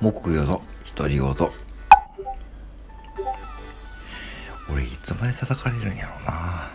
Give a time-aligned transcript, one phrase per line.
[0.00, 0.60] 木魚の
[0.94, 1.26] 独り言。
[4.70, 6.70] 俺いつまで叩かれるんやろうな。